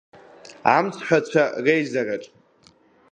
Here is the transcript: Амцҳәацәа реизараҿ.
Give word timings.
Амцҳәацәа 0.75 1.43
реизараҿ. 1.65 2.23